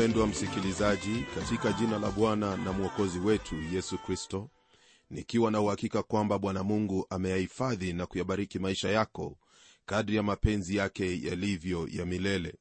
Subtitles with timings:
[0.00, 4.50] mpendwa msikilizaji katika jina la bwana na mwokozi wetu yesu kristo
[5.10, 9.36] nikiwa na uhakika kwamba bwana mungu ameyahifadhi na kuyabariki maisha yako
[9.86, 12.54] kadri ya mapenzi yake yalivyo ya milele.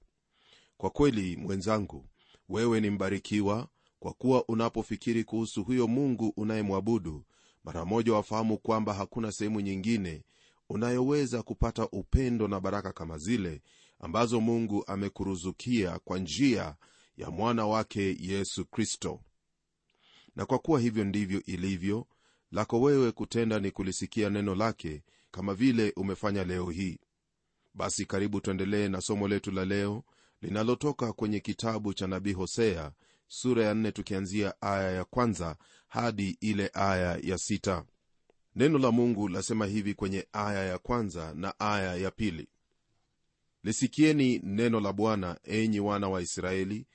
[0.78, 2.06] Kwa kweli mwenzangu
[2.50, 3.68] wewe ni mbarikiwa
[4.00, 7.24] kwa kuwa unapofikiri kuhusu huyo mungu unayemwabudu
[7.64, 10.24] mara moja wafahamu kwamba hakuna sehemu nyingine
[10.70, 13.62] unayoweza kupata upendo na baraka kama zile
[14.00, 16.76] ambazo mungu amekuruzukia kwa njia
[17.20, 19.22] ya mwana wake yesu kristo.
[20.36, 22.08] Na kwa kuwa hivyo ndivyo ilivyo
[22.52, 27.00] lako wewe kutenda ni kulisikia neno lake kama vile umefanya leo hii.
[27.74, 30.04] Basi karibu tuendelee na somo letu la leo
[30.42, 32.92] linalotoka kwenye kitabu cha nabii hosea
[33.28, 37.86] sura ya nne tukianzia aya ya kwanza hadi ile aya ya sita.
[38.56, 42.48] Neno la mungu lasema hivi kwenye aya ya kwanza na aya ya pili.
[43.64, 46.88] Lisikieni neno la bwana enyi wana wa israeli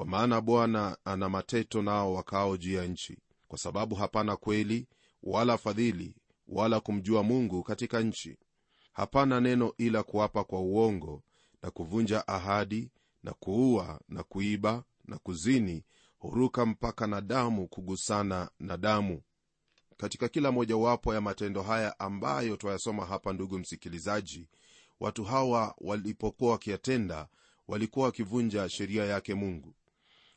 [0.00, 3.18] kwa maana bwana ana mateto nao wakao juu ya nchi.
[3.48, 4.86] Kwa sababu hapana kweli
[5.22, 6.14] wala fadhili
[6.48, 8.38] wala kumjua mungu katika nchi.
[8.92, 11.22] Hapana neno ila kuapa kwa uongo
[11.62, 12.90] na kuvunja ahadi
[13.22, 15.84] na kuua na kuiba na kuzini
[16.18, 19.22] huruka mpaka na damu kugusana na damu.
[19.96, 24.48] Katika kila mojawapo ya matendo haya ambayo twayasoma hapa ndugu msikilizaji
[25.00, 27.28] watu hawa walipokuwa wakiyatenda
[27.68, 29.74] walikuwa wakivunja sheria yake mungu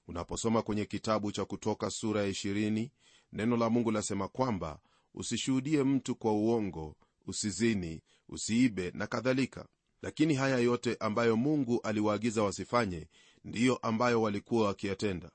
[0.07, 2.89] unaposoma kwenye kitabu cha kutoka sura ya 20
[3.33, 4.79] neno la mungu lasema kwamba
[5.13, 9.65] usishuhudie mtu kwa uongo usizini usiibe na kadhalika.
[10.01, 13.07] Lakini haya yote ambayo mungu aliwaagiza wasifanye
[13.43, 15.31] ndiyo ambayo walikuwa wakiyatenda.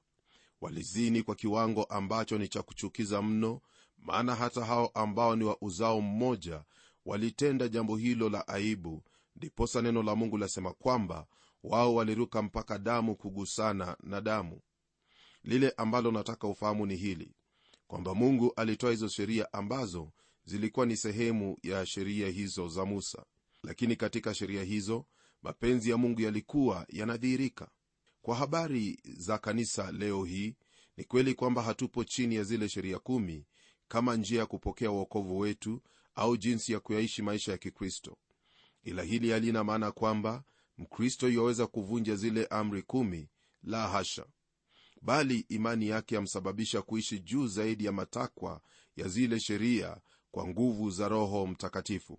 [0.61, 3.61] Walizini kwa kiwango ambacho ni cha kuchukiza mno
[3.99, 6.65] maana hata hao ambao ni wa uzao mmoja
[7.07, 9.03] walitenda jambo hilo la aibu.
[9.37, 11.27] Ndiposa neno la mungu lasema kwamba
[11.63, 14.61] wao waliruka mpaka damu kugusana na damu.
[15.45, 17.35] Lile ambalo nataka ufahamu ni hili
[17.87, 20.13] kwamba mungu alitoa hizo sheria ambazo
[20.45, 23.25] zilikuwa ni sehemu ya sheria hizo za musa.
[23.63, 25.05] Lakini katika sheria hizo
[25.43, 27.69] mapenzi ya mungu yalikuwa yanadhihirika.
[28.23, 30.57] Kwa habari za kanisa leo hii
[30.97, 33.47] ni kweli kwamba hatupo chini ya zile sheria kumi
[33.89, 35.83] kama njia ya kupokea uokovu wetu
[36.15, 38.17] au jinsi ya kuyaishi maisha ya kikristo.
[38.83, 40.45] Ila hili halina maana kwamba
[40.79, 43.29] mkristo yaweza kuvunja zile amri kumi?
[43.63, 44.25] La hasha.
[45.03, 48.61] Bali imani yake yamsababisha kuishi juu zaidi ya matakwa
[48.97, 49.97] ya zile sheria
[50.31, 52.19] kwa nguvu za roho mtakatifu.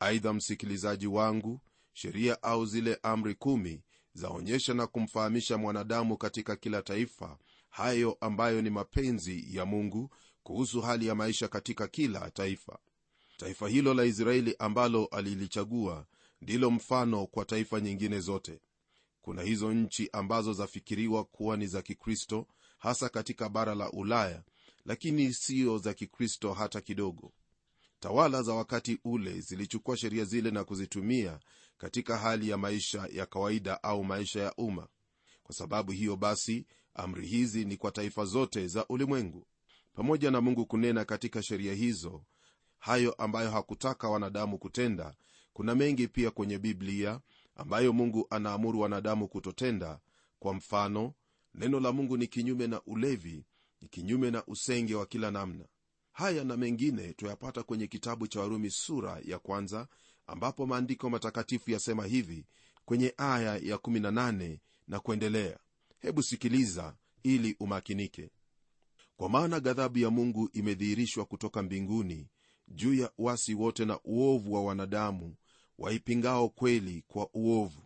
[0.00, 1.60] Aidha msikilizaji wangu
[1.92, 3.82] sheria au zile amri kumi
[4.14, 7.38] zaonyesha na kumfahamisha mwanadamu katika kila taifa
[7.70, 10.10] hayo ambayo ni mapenzi ya mungu
[10.42, 12.78] kuhusu hali ya maisha katika kila taifa.
[13.36, 16.06] Taifa hilo la israeli ambalo alilichagua
[16.40, 18.60] ndilo mfano kwa taifa nyingine zote.
[19.20, 22.46] Kuna hizo nchi ambazo zafikiriwa kuwa ni za kikristo
[22.78, 24.42] hasa katika bara la ulaya
[24.84, 27.32] lakini siyo za kikristo hata kidogo.
[28.00, 31.40] Tawala za wakati ule zilichukua sheria zile na kuzitumia
[31.78, 34.88] katika hali ya maisha ya kawaida au maisha ya umma.
[35.42, 39.46] Kwa sababu hiyo basi amri hizi ni kwa taifa zote za ulimwengu.
[39.92, 42.24] Pamoja na mungu kunena katika sheria hizo
[42.78, 45.14] hayo ambayo hakutaka wanadamu kutenda
[45.58, 47.20] kuna mengi pia kwenye biblia
[47.56, 50.00] ambayo mungu anaamuru wanadamu kutotenda.
[50.38, 51.12] Kwa mfano
[51.54, 53.44] neno la mungu ni kinyume na ulevi
[53.82, 55.64] ni kinyume na usenge wa kila namna.
[56.12, 59.88] Haya na mengine tuyapata kwenye kitabu cha warumi sura ya kwanza
[60.26, 62.44] ambapo maandiko matakatifu yasema hivi
[62.84, 65.58] kwenye aya ya 18 na kuendelea.
[65.98, 68.30] Hebu sikiliza ili umakinike.
[69.16, 72.28] Kwa maana ghadhabu ya mungu imedhihirishwa kutoka mbinguni
[72.68, 75.34] juu ya uasi wote na uovu wa wanadamu
[75.78, 77.82] waipingao kweli kwa uovu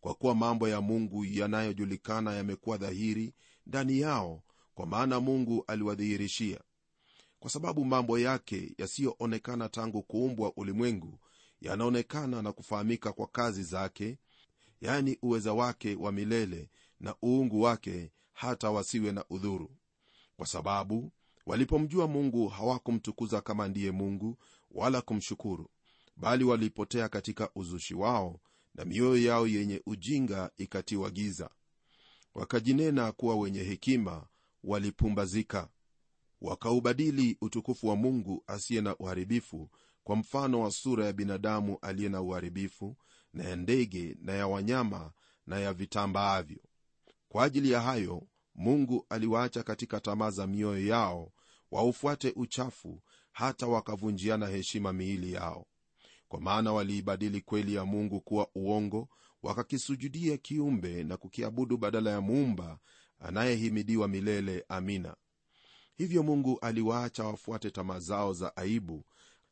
[0.00, 3.34] kwa kuwa mambo ya mungu yanayojulikana yamekuwa dhahiri
[3.66, 4.42] ndani yao
[4.74, 6.60] kwa maana mungu aliwadhihirishia.
[7.40, 11.18] Kwa sababu mambo yake yasiyoonekana tangu kuumbwa ulimwengu
[11.60, 14.18] yanaonekana na kufahamika kwa kazi zake
[14.80, 19.70] yani uweza wake wa milele na uungu wake hata wasiwe na udhuru.
[20.36, 21.12] Kwa sababu
[21.46, 24.36] walipomjua mungu hawakumtukuza kama ndiye mungu
[24.70, 25.70] wala kumshukuru
[26.20, 28.40] bali walipotea katika uzushi wao
[28.74, 31.50] na mioyo yao yenye ujinga ikatiwa giza.
[32.34, 34.26] Wakajinena kuwa wenye hekima
[34.64, 35.68] walipumbazika.
[36.40, 39.70] Wakaubadili utukufu wa mungu asiye na uharibifu
[40.04, 42.96] kwa mfano wa sura ya binadamu aliye na uharibifu
[43.32, 45.12] na ya ndege na ya wanyama
[45.46, 46.60] na ya vitambaavyo.
[47.28, 51.32] Kwa ajili ya hayo mungu aliwaacha katika tamaa za mioyo yao
[51.70, 53.02] waufuate uchafu
[53.32, 55.66] hata wakavunjiana heshima miili yao
[56.30, 59.08] kwa maana waliibadili kweli ya mungu kuwa uongo
[59.42, 62.78] wakakisujudia kiumbe na kukiabudu badala ya muumba
[63.20, 64.64] anayehimidiwa milele.
[64.68, 65.16] Amina.
[65.96, 69.04] Hivyo mungu aliwaacha wafuate tamaa zao za aibu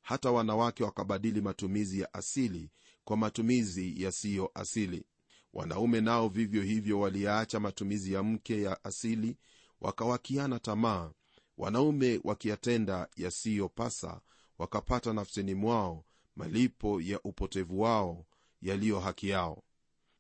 [0.03, 2.71] hata wanawake wakabadili matumizi ya asili
[3.05, 5.05] kwa matumizi yasiyo asili.
[5.53, 9.37] Wanaume nao vivyo hivyo waliyaacha matumizi ya mke ya asili
[9.81, 11.11] wakawakiana tamaa.
[11.57, 14.21] Wanaume wakiyatenda yasiyopasa
[14.59, 16.05] wakapata nafsini mwao
[16.39, 18.25] malipo ya upotevu wao
[18.63, 19.63] yaliyo haki yao.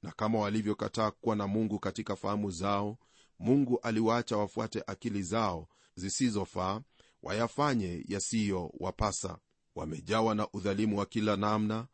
[0.03, 2.99] Na kama walivyokataa kuwa na mungu katika fahamu zao
[3.39, 6.81] mungu aliwaacha wafuate akili zao zisizofaa
[7.23, 9.39] wayafanye yasiyowapasa.
[9.75, 11.87] Wamejawa na udhalimu wa kila namna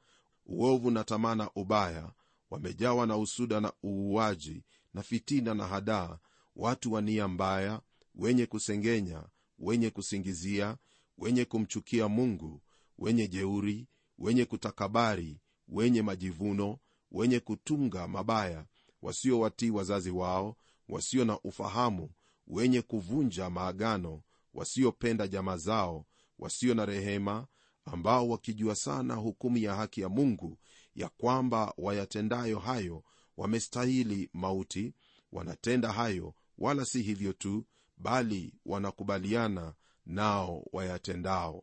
[0.47, 2.13] uovu na tamaa na ubaya.
[2.51, 6.19] Wamejawa na usuda na uuaji na fitina na hadaa.
[6.57, 7.81] Watu wa nia mbaya
[8.15, 9.23] wenye kusengenya
[9.59, 10.77] wenye kusingizia
[11.19, 12.61] wenye kumchukia mungu
[12.99, 13.87] wenye jeuri
[14.19, 16.79] wenye kutakabari wenye majivuno
[17.11, 18.67] wenye kutunga mabaya
[19.03, 20.57] wasiowatii wazazi wao
[20.89, 22.11] wasio na ufahamu
[22.47, 24.23] wenye kuvunja maagano
[24.55, 26.07] wasiopenda jamaa zao
[26.39, 27.47] wasio na rehema
[27.85, 30.59] ambao wakijua sana hukumu ya haki ya mungu
[30.95, 33.05] ya kwamba wayatendayo hayo
[33.37, 34.95] wamestahili mauti
[35.33, 39.75] wanatenda hayo wala si hivyo tu bali wanakubaliana
[40.07, 41.63] nao wayatendao.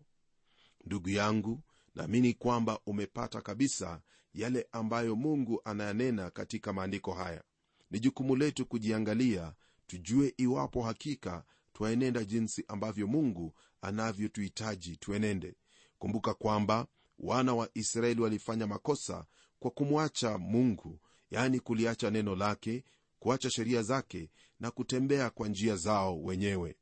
[0.86, 1.64] Ndugu yangu
[1.96, 4.02] naamini kwamba umepata kabisa
[4.34, 7.44] yale ambayo mungu anayanena katika maandiko haya.
[7.92, 9.54] Ni jukumu letu kujiangalia
[9.88, 11.44] tujue iwapo hakika
[11.74, 15.56] twaenenda jinsi ambavyo mungu anavyotuhitaji tuenende.
[16.00, 16.88] Kumbuka kwamba
[17.20, 19.26] wana wa israeli walifanya makosa
[19.60, 21.00] kwa kumwacha mungu
[21.32, 22.84] yaani kuliacha neno lake
[23.20, 24.30] kuacha sheria zake
[24.60, 26.76] na kutembea kwa njia zao wenyewe.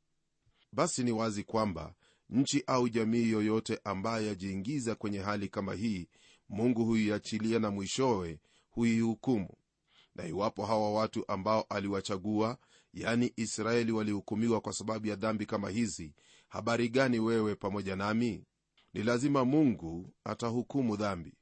[0.72, 1.94] Basi ni wazi kwamba
[2.30, 6.08] nchi au jamii yoyote ambayo yajiingiza kwenye hali kama hii
[6.48, 8.40] mungu huiachilia na mwishowe
[8.70, 9.48] huihukumu.
[10.14, 12.58] Na iwapo hawa watu ambao aliwachagua
[12.94, 16.14] yani israeli walihukumiwa kwa sababu ya dhambi kama hizi
[16.48, 18.44] habari gani wewe pamoja nami?
[18.94, 21.34] Ni lazima mungu atahukumu dhambi.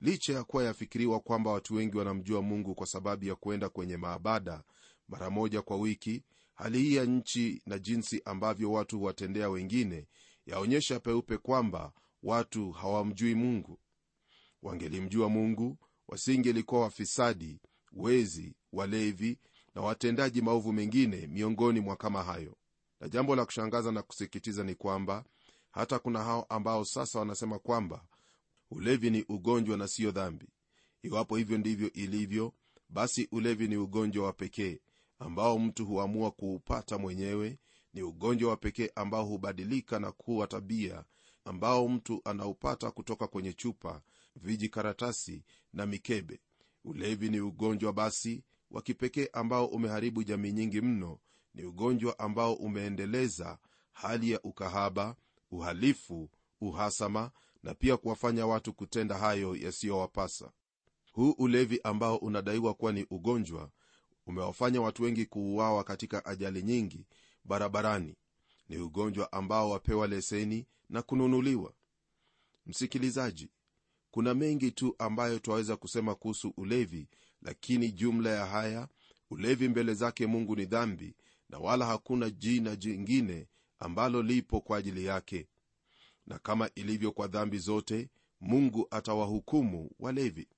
[0.00, 4.62] Licha ya kuwa yafikiriwa kwamba watu wengi wanamjua mungu kwa sababu ya kuenda kwenye maabada
[5.08, 6.22] mara moja kwa wiki
[6.54, 10.06] hali hii ya nchi na jinsi ambavyo watu huwatendea wengine
[10.46, 11.92] yaonyesha peupe kwamba
[12.22, 13.80] watu hawamjui mungu.
[14.62, 17.60] Wangelimjua mungu wasingelikuwa wafisadi
[17.92, 19.38] wezi walevi
[19.74, 22.56] na watendaji maovu mengine miongoni mwa kama hayo.
[23.00, 25.24] Na jambo la kushangaza na kusikitiza ni kwamba
[25.70, 28.04] hata kuna hao ambao sasa wanasema kwamba
[28.70, 30.48] ulevi ni ugonjwa na siyo dhambi.
[31.02, 32.52] Iwapo hivyo ndivyo ilivyo
[32.88, 34.80] basi ulevi ni ugonjwa wa pekee
[35.18, 37.58] ambao mtu huamua kuupata mwenyewe
[37.94, 41.04] ni ugonjwa wa pekee ambao hubadilika na kuwa tabia
[41.44, 44.02] ambao mtu anaupata kutoka kwenye chupa
[44.36, 46.40] viji karatasi na mikebe.
[46.84, 51.18] Ulevi ni ugonjwa basi wa kipekee ambao umeharibu jamii nyingi mno.
[51.54, 53.58] Ni ugonjwa ambao umeendeleza
[53.92, 55.16] hali ya ukahaba
[55.50, 57.30] uhalifu uhasama
[57.62, 60.52] na pia kuwafanya watu kutenda hayo yasiyowapasa.
[61.12, 63.70] Huu ulevi ambao unadaiwa kuwa ni ugonjwa
[64.26, 67.06] umewafanya watu wengi kuuawa katika ajali nyingi
[67.44, 68.16] barabarani.
[68.68, 71.72] Ni ugonjwa ambao wapewa leseni na kununuliwa.
[72.66, 73.48] Msikilizaji
[74.10, 77.08] kuna mengi tu ambayo twaweza kusema kuhusu ulevi
[77.42, 78.88] lakini jumla ya haya
[79.30, 81.14] ulevi mbele zake mungu ni dhambi
[81.48, 83.48] na wala hakuna jina jingine
[83.78, 85.48] ambalo lipo kwa ajili yake.
[86.26, 88.08] Na kama ilivyo kwa dhambi zote
[88.40, 90.48] mungu atawahukumu walevi.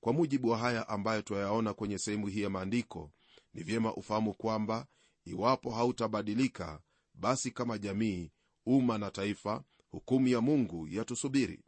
[0.00, 3.10] Kwa mujibu wa haya ambayo twayaona kwenye sehemu hii ya maandiko
[3.54, 4.86] ni vyema ufahamu kwamba
[5.26, 6.80] iwapo hautabadilika
[7.14, 8.30] basi kama jamii
[8.66, 11.60] umma na taifa hukumu ya mungu yatusubiri.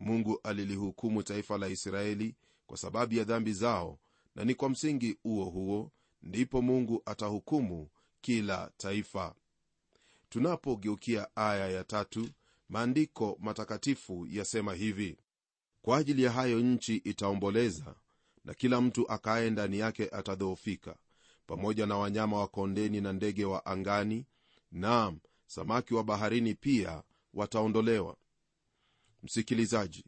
[0.00, 2.34] Mungu alilihukumu taifa la israeli
[2.66, 3.98] kwa sababu ya dhambi zao
[4.34, 5.90] na ni kwa msingi huo huo
[6.22, 7.88] ndipo mungu atahukumu
[8.20, 9.34] kila taifa.
[10.28, 12.28] Tunapogeukia aya ya tatu
[12.68, 15.18] maandiko matakatifu yasema hivi
[15.82, 17.94] kwa ajili ya hayo nchi itaomboleza
[18.44, 20.96] na kila mtu akaye ndani yake atadhoofika
[21.46, 24.26] pamoja na wanyama wa kondeni na ndege wa angani
[24.72, 27.02] naam samaki wa baharini pia
[27.34, 28.16] wataondolewa.
[29.22, 30.04] Msikilizaji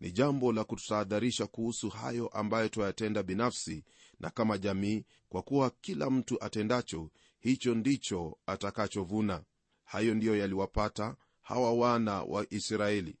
[0.00, 3.84] ni jambo la kututahadharisha kuhusu hayo ambayo twayatenda binafsi
[4.20, 7.10] na kama jamii kwa kuwa kila mtu atendacho
[7.40, 9.42] hicho ndicho atakachovuna.
[9.84, 13.16] Hayo ndiyo yaliwapata hawa wana wa israeli.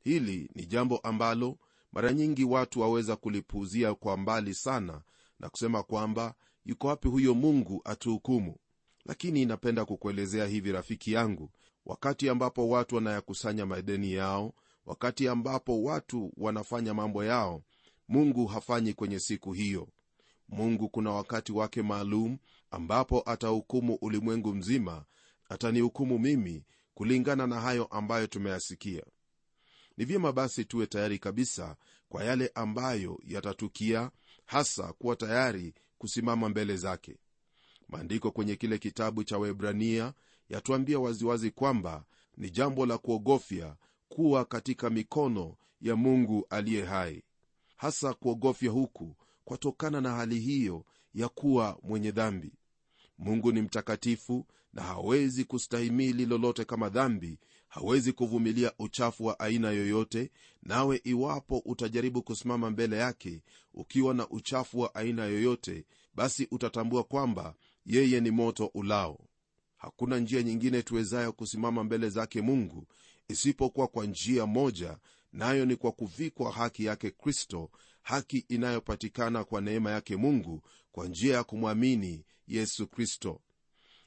[0.00, 1.58] Hili ni jambo ambalo
[1.92, 5.02] mara nyingi watu waweza kulipuuzia kwa mbali sana
[5.40, 6.34] na kusema kwamba
[6.68, 8.56] yuko wapi huyo mungu atuhukumu?
[9.04, 11.50] Lakini napenda kukuelezea hivi rafiki yangu.
[11.86, 14.54] Wakati ambapo watu wanayakusanya madeni yao
[14.86, 17.62] wakati ambapo watu wanafanya mambo yao
[18.08, 19.88] mungu hafanyi kwenye siku hiyo.
[20.48, 22.38] Mungu kuna wakati wake maalum
[22.70, 25.04] ambapo atahukumu ulimwengu mzima
[25.48, 29.02] atanihukumu mimi kulingana na hayo ambayo tumeyasikia.
[29.96, 31.76] Ni vyema basi tuwe tayari kabisa
[32.08, 34.10] kwa yale ambayo yatatukia
[34.44, 37.16] hasa kuwa tayari kusimama mbele zake.
[37.88, 40.14] Maandiko kwenye kile kitabu cha waebrania
[40.48, 42.04] yatuambia waziwazi kwamba
[42.36, 43.76] ni jambo la kuogofya
[44.08, 47.22] kuwa katika mikono ya mungu aliye hai.
[47.76, 52.52] Hasa kuogofya huku kwatokana na hali hiyo ya kuwa mwenye dhambi.
[53.18, 57.38] Mungu ni mtakatifu na hawezi kustahimili lolote kama dhambi
[57.68, 60.30] hawezi kuvumilia uchafu wa aina yoyote
[60.62, 63.42] nawe iwapo utajaribu kusimama mbele yake
[63.74, 65.84] ukiwa na uchafu wa aina yoyote
[66.14, 67.54] basi utatambua kwamba
[67.86, 69.18] yeye ni moto ulao.
[69.76, 72.86] Hakuna njia nyingine tuwezayo kusimama mbele zake mungu
[73.28, 74.98] isipokuwa kwa njia moja
[75.32, 77.70] nayo ni kwa kuvikwa haki yake kristo
[78.02, 83.40] haki inayopatikana kwa neema yake mungu kwa njia ya kumwamini yesu kristo.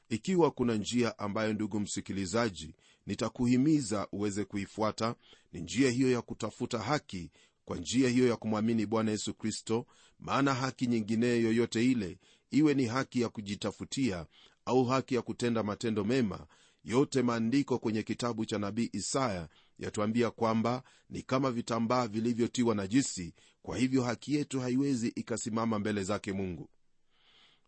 [0.08, 2.74] Ikiwa kuna njia ambayo ndugu msikilizaji
[3.06, 5.14] nitakuhimiza uweze kuifuata.
[5.52, 7.30] Ni njia hiyo ya kutafuta haki
[7.64, 9.86] kwa njia hiyo ya kumwamini bwana yesu kristo
[10.18, 12.18] maana haki nyingineyo yoyote ile
[12.50, 14.26] iwe ni haki ya kujitafutia
[14.64, 16.46] au haki ya kutenda matendo mema
[16.84, 23.34] yote maandiko kwenye kitabu cha nabii isaya yatuambia kwamba ni kama vitambaa vilivyotiwa najisi.
[23.62, 26.68] Kwa hivyo haki yetu haiwezi ikasimama mbele zake mungu.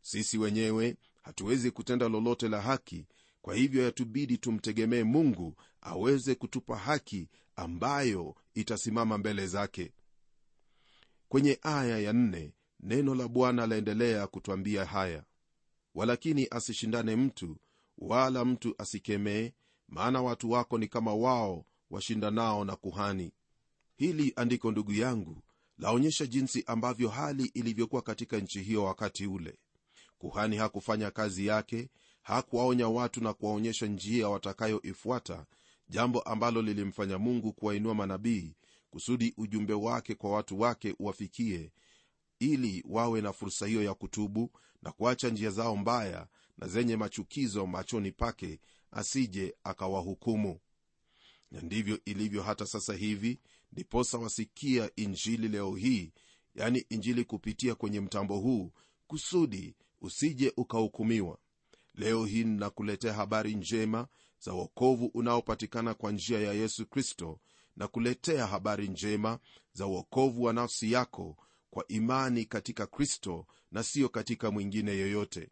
[0.00, 3.06] Sisi wenyewe hatuwezi kutenda lolote la haki
[3.44, 9.92] kwa hivyo yatubidi tumtegemee mungu aweze kutupa haki ambayo itasimama mbele zake.
[11.28, 15.24] Kwenye aya ya nne, neno la bwana laendelea kutwambia haya.
[15.94, 17.56] Walakini asishindane mtu
[17.98, 19.52] wala mtu asikemee
[19.88, 23.32] maana watu wako ni kama wao washindanao na kuhani.
[23.96, 25.42] Hili andiko ndugu yangu
[25.78, 29.58] laonyesha jinsi ambavyo hali ilivyokuwa katika nchi hiyo wakati ule.
[30.18, 31.88] Kuhani hakufanya kazi yake
[32.24, 35.46] hakuwaonya watu na kuwaonyesha njia watakayoifuata
[35.88, 38.54] jambo ambalo lilimfanya mungu kuwainua manabii
[38.90, 41.72] kusudi ujumbe wake kwa watu wake uwafikie
[42.38, 44.50] ili wawe na fursa hiyo ya kutubu
[44.82, 46.26] na kuacha njia zao mbaya
[46.58, 50.60] na zenye machukizo machoni pake asije akawahukumu.
[51.50, 53.38] Na ndivyo ilivyo hata sasa hivi
[53.72, 56.12] ndiposa wasikia injili leo hii
[56.54, 58.72] yani injili kupitia kwenye mtambo huu
[59.06, 61.38] kusudi usije ukahukumiwa
[61.94, 64.06] leo hii ninakuletea habari njema
[64.40, 67.40] za uokovu unaopatikana kwa njia ya yesu kristo
[67.76, 69.38] na kuletea habari njema
[69.72, 71.36] za uokovu wa nafsi yako
[71.70, 75.50] kwa imani katika kristo na siyo katika mwingine yoyote.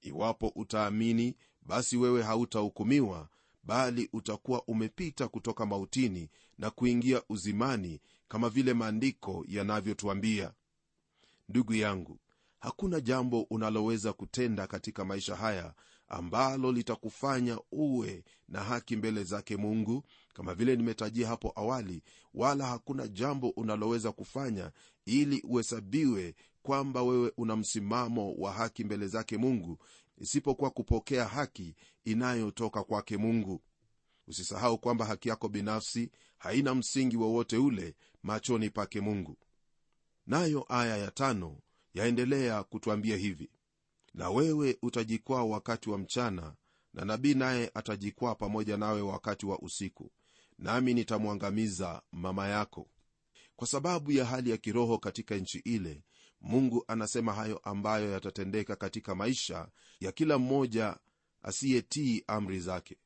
[0.00, 3.28] Iwapo utaamini basi wewe hautahukumiwa
[3.62, 10.52] bali utakuwa umepita kutoka mautini na kuingia uzimani kama vile maandiko yanavyotwambia
[11.48, 12.18] ndugu yangu
[12.60, 15.74] hakuna jambo unaloweza kutenda katika maisha haya
[16.08, 20.02] ambalo litakufanya uwe na haki mbele zake mungu
[20.34, 22.02] kama vile nimetajia hapo awali
[22.34, 24.70] wala hakuna jambo unaloweza kufanya
[25.06, 29.78] ili uhesabiwe kwamba wewe una msimamo wa haki mbele zake mungu
[30.18, 33.62] isipokuwa kupokea haki inayotoka kwake mungu.
[34.26, 39.36] Usisahau kwamba haki yako binafsi haina msingi wowote ule machoni pake mungu.
[40.26, 41.58] Nayo aya ya tano
[41.96, 43.50] yaendelea kutwambia hivi
[44.14, 46.54] na wewe utajikwaa wakati wa mchana
[46.94, 50.10] na nabii naye atajikwaa pamoja nawe wakati wa usiku
[50.58, 52.88] nami nitamwangamiza mama yako.
[53.56, 56.02] Kwa sababu ya hali ya kiroho katika nchi ile
[56.40, 59.68] mungu anasema hayo ambayo yatatendeka katika maisha
[60.00, 60.96] ya kila mmoja
[61.42, 62.96] asiyetii amri zake.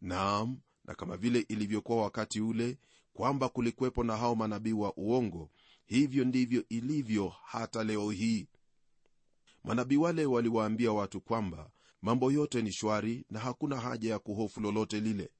[0.00, 2.78] Naam na kama vile ilivyokuwa wakati ule
[3.14, 5.50] kwamba kulikuwepo na hao manabii wa uongo
[5.86, 8.48] hivyo ndivyo ilivyo hata leo hii.
[9.64, 11.70] Manabii wale waliwaambia watu kwamba
[12.02, 15.30] mambo yote ni shwari na hakuna haja ya kuhofu lolote lile.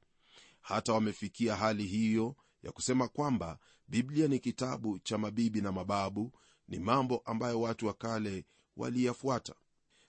[0.61, 6.33] Hata wamefikia hali hiyo ya kusema kwamba biblia ni kitabu cha mabibi na mababu
[6.69, 8.45] ni mambo ambayo watu wa kale
[8.77, 9.55] waliyafuata.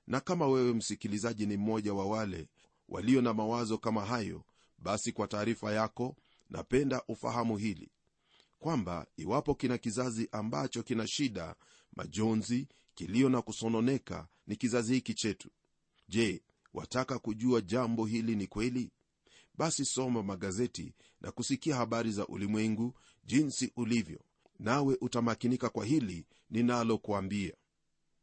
[0.08, 2.48] Na kama wewe msikilizaji ni mmoja wa wale
[2.90, 4.44] walio na mawazo kama hayo
[4.78, 6.16] basi kwa taarifa yako
[6.50, 7.92] napenda ufahamu hili
[8.60, 11.56] kwamba iwapo kina kizazi ambacho kina shida
[11.96, 15.50] majonzi kilio na kusononeka ni kizazi hiki chetu.
[16.10, 18.92] Je wataka kujua jambo hili ni kweli?
[19.56, 22.94] Basi soma magazeti na kusikia habari za ulimwengu
[23.26, 24.20] jinsi ulivyo.
[24.60, 27.54] Nawe utamakinika kwa hili ninalokuambia.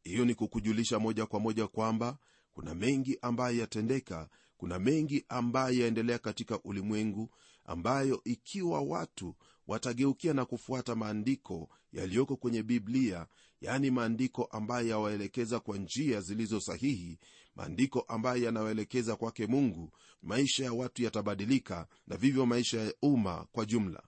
[0.03, 2.17] Hiyo ni kukujulisha moja kwa moja kwamba
[2.53, 7.29] kuna mengi ambayo yatendeka kuna mengi ambayo yaendelea katika ulimwengu
[7.65, 9.35] ambayo ikiwa watu
[9.67, 13.27] watageukia na kufuata maandiko yaliyoko kwenye biblia
[13.61, 17.19] yaani maandiko ambayo yawaelekeza kwa njia zilizo sahihi
[17.55, 19.91] maandiko ambayo yanawaelekeza kwake mungu
[20.21, 24.03] maisha ya watu yatabadilika na vivyo maisha ya umma kwa jumla.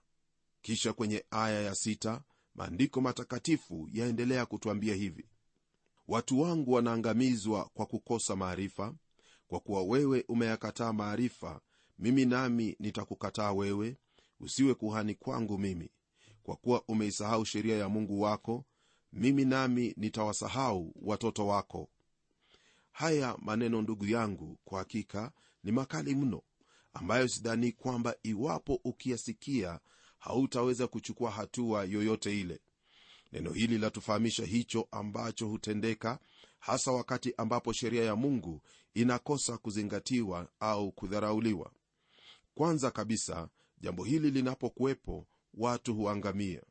[0.62, 2.22] Kisha kwenye aya ya sita,
[2.54, 5.28] maandiko matakatifu yaendelea kutwambia hivi.
[6.08, 8.94] Watu wangu wanaangamizwa kwa kukosa maarifa.
[9.46, 11.60] Kwa kuwa wewe umeyakataa maarifa
[11.98, 13.96] mimi nami nitakukataa wewe
[14.40, 15.90] usiwe kuhani kwangu mimi.
[16.42, 18.64] Kwa kuwa umeisahau sheria ya mungu wako
[19.12, 21.88] mimi nami nitawasahau watoto wako.
[22.92, 25.32] Haya maneno ndugu yangu kwa hakika
[25.64, 26.42] ni makali mno
[26.92, 29.80] ambayo sidhani kwamba iwapo ukiyasikia
[30.18, 32.60] hautaweza kuchukua hatua yoyote ile.
[33.32, 36.18] Neno hili latufahamisha hicho ambacho hutendeka
[36.58, 38.62] hasa wakati ambapo sheria ya mungu
[38.94, 41.70] inakosa kuzingatiwa au kudharauliwa.
[42.54, 43.48] Kwanza kabisa
[43.80, 46.62] jambo hili linapokuwepo watu huangamia.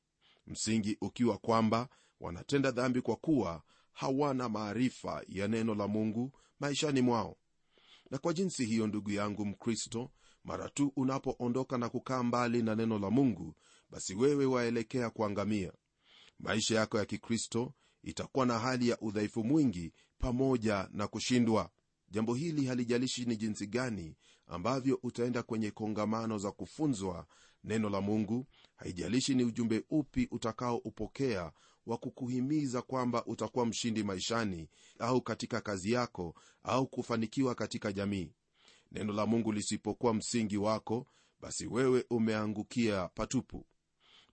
[0.47, 7.37] Msingi ukiwa kwamba wanatenda dhambi kwa kuwa hawana maarifa ya neno la mungu maishani mwao.
[8.11, 10.11] Na kwa jinsi hiyo ndugu yangu mkristo
[10.43, 13.55] mara tu unapoondoka na kukaa mbali na neno la mungu
[13.89, 15.73] basi wewe waelekea kuangamia.
[16.39, 17.73] Maisha yako ya kikristo
[18.03, 21.69] itakuwa na hali ya udhaifu mwingi pamoja na kushindwa.
[22.09, 24.15] Jambo hili halijalishi ni jinsi gani
[24.47, 27.25] ambavyo utaenda kwenye kongamano za kufunzwa
[27.63, 28.45] neno la mungu.
[28.75, 31.51] Haijalishi ni ujumbe upi utakaoupokea
[31.85, 38.31] wa kukuhimiza kwamba utakuwa mshindi maishani au katika kazi yako au kufanikiwa katika jamii.
[38.91, 41.07] Neno la mungu lisipokuwa msingi wako
[41.41, 43.65] basi wewe umeangukia patupu.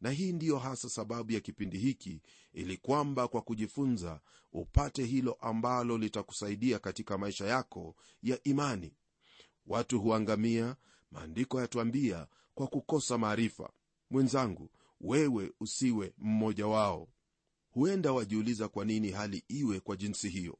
[0.00, 2.22] Na hii ndiyo hasa sababu ya kipindi hiki
[2.52, 4.20] ili kwamba kwa kujifunza
[4.52, 8.94] upate hilo ambalo litakusaidia katika maisha yako ya imani
[9.66, 10.76] watu huangamia
[11.10, 13.70] maandiko yatuambia kwa kukosa maarifa.
[14.10, 17.08] Mwenzangu wewe usiwe mmoja wao.
[17.70, 20.58] Huenda wajiuliza kwa nini hali iwe kwa jinsi hiyo.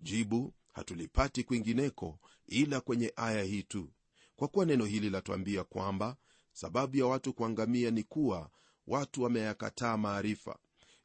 [0.00, 3.90] Jibu hatulipati kwingineko ila kwenye aya hii tu.
[4.36, 6.16] Kwa kuwa neno hili latuambia kwamba
[6.52, 8.50] sababu ya watu kuangamia ni kuwa
[8.86, 10.58] watu wameyakataa maarifa.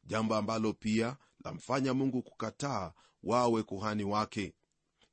[0.04, 4.54] Jambo ambalo pia lamfanya mungu kukataa wawe kuhani wake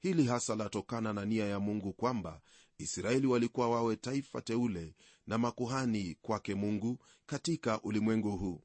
[0.08, 2.41] hili hasa latokana na nia ya mungu kwamba
[2.78, 4.96] israeli walikuwa wawe taifa teule
[5.28, 8.63] na makuhani kwake mungu katika ulimwengu huu.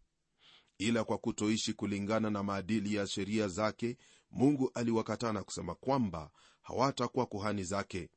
[0.78, 3.96] Ila kwa kutoishi kulingana na maadili ya sheria zake
[4.30, 6.30] mungu aliwakataa na kusema kwamba
[6.62, 8.10] hawatakuwa kuhani zake.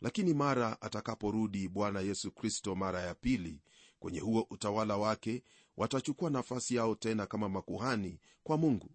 [0.00, 3.60] Lakini mara atakaporudi bwana yesu kristo mara ya pili
[3.98, 5.42] kwenye huo utawala wake
[5.76, 8.90] watachukua nafasi yao tena kama makuhani kwa mungu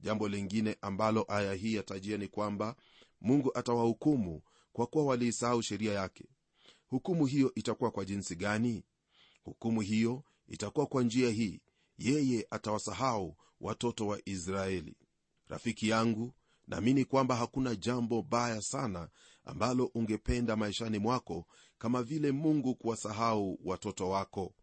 [0.00, 2.76] jambo lingine ambalo aya hii yatajia ni kwamba
[3.20, 6.24] mungu atawahukumu kwa kuwa waliisahau sheria yake.
[6.86, 8.84] Hukumu hiyo itakuwa kwa jinsi gani?
[9.42, 11.60] Hukumu hiyo itakuwa kwa njia hii.
[11.98, 14.96] Yeye atawasahau watoto wa israeli.
[15.48, 16.34] Rafiki yangu
[16.66, 19.08] naamini kwamba hakuna jambo baya sana
[19.44, 21.46] ambalo ungependa maishani mwako
[21.78, 24.54] kama vile mungu kuwasahau watoto wako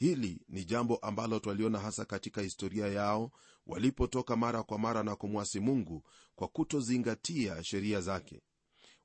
[0.00, 3.30] hili ni jambo ambalo twaliona hasa katika historia yao
[3.66, 8.42] walipotoka mara kwa mara na kumwasi mungu kwa kutozingatia sheria zake.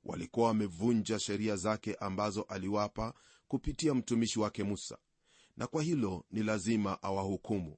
[0.04, 3.14] Walikuwa wamevunja sheria zake ambazo aliwapa
[3.48, 4.98] kupitia mtumishi wake musa
[5.56, 7.76] na kwa hilo ni lazima awahukumu.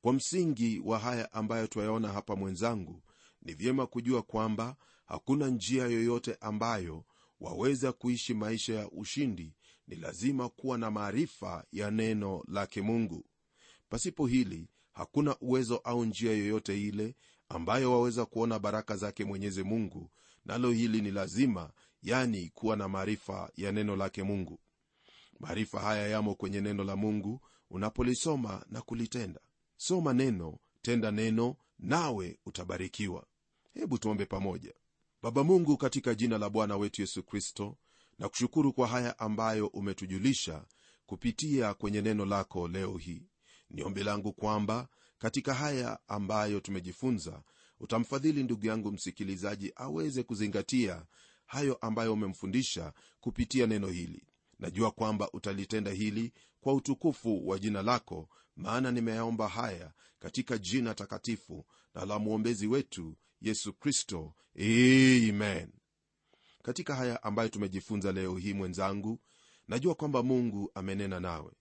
[0.00, 3.02] Kwa msingi wa haya ambayo twayaona hapa mwenzangu
[3.42, 7.04] ni vyema kujua kwamba hakuna njia yoyote ambayo
[7.40, 9.54] waweza kuishi maisha ya ushindi
[9.86, 13.24] ni lazima kuwa na maarifa ya neno lake mungu.
[13.88, 17.16] Pasipo hili hakuna uwezo au njia yoyote ile
[17.48, 20.10] ambayo waweza kuona baraka zake mwenyezi mungu
[20.44, 24.60] nalo hili ni lazima yani kuwa na maarifa ya neno lake mungu.
[25.40, 29.40] Maarifa haya yamo kwenye neno la mungu unapolisoma na kulitenda.
[29.76, 33.26] Soma neno tenda neno nawe utabarikiwa.
[33.74, 34.74] Hebu tuombe pamoja.
[35.22, 37.76] Baba mungu katika jina la bwana wetu yesu kristo
[38.18, 40.64] na kushukuru kwa haya ambayo umetujulisha
[41.06, 43.28] kupitia kwenye neno lako leo hii.
[43.70, 47.42] Ni ombi langu kwamba katika haya ambayo tumejifunza
[47.80, 51.06] utamfadhili ndugu yangu msikilizaji aweze kuzingatia
[51.46, 54.26] hayo ambayo umemfundisha kupitia neno hili.
[54.58, 61.66] Najua kwamba utalitenda hili kwa utukufu wa jina lako maana nimeyaomba haya katika jina takatifu
[61.94, 64.34] na la mwombezi wetu yesu kristo.
[64.58, 65.68] Amen
[66.64, 69.20] katika haya ambayo tumejifunza leo hii mwenzangu
[69.68, 71.52] najua kwamba mungu amenena nawe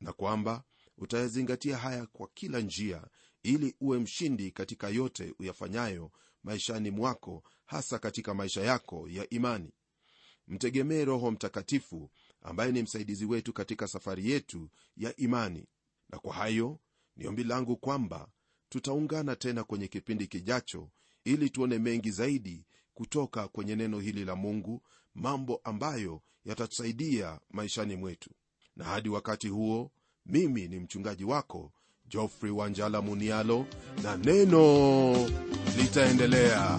[0.00, 0.64] na kwamba
[0.98, 3.06] utayazingatia haya kwa kila njia
[3.42, 6.10] ili uwe mshindi katika yote uyafanyayo
[6.42, 9.70] maishani mwako hasa katika maisha yako ya imani.
[10.48, 12.10] Mtegemee roho mtakatifu
[12.42, 15.66] ambaye ni msaidizi wetu katika safari yetu ya imani.
[16.08, 16.78] Na kwa hayo
[17.16, 18.28] ni ombi langu kwamba
[18.68, 20.90] tutaungana tena kwenye kipindi kijacho
[21.24, 22.64] ili tuone mengi zaidi
[22.94, 24.82] kutoka kwenye neno hili la mungu
[25.14, 28.30] mambo ambayo yatatusaidia maishani mwetu.
[28.76, 29.90] Na hadi wakati huo
[30.26, 31.72] mimi ni mchungaji wako
[32.06, 33.66] jofrey wanjala munialo
[34.02, 35.12] na neno
[35.76, 36.78] litaendelea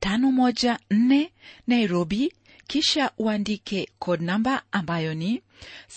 [0.00, 1.28] 514
[1.66, 2.32] Nairobi,
[2.66, 5.42] kisha uandike code namba ambayo ni